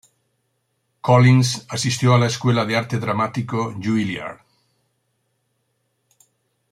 [1.09, 4.39] Collins asistió a la Escuela de Arte Dramático Juilliard.